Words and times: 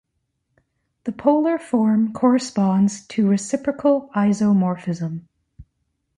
The 1.03 1.11
polar 1.11 1.59
form 1.59 2.11
corresponds 2.11 3.05
to 3.05 3.27
reciprocal 3.27 4.09
isomorphism. 4.15 5.25